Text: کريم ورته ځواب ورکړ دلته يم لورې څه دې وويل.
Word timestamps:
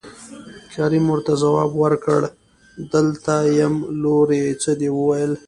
کريم 0.73 1.05
ورته 1.09 1.33
ځواب 1.43 1.71
ورکړ 1.83 2.21
دلته 2.93 3.33
يم 3.59 3.75
لورې 4.03 4.43
څه 4.61 4.71
دې 4.79 4.89
وويل. 4.97 5.31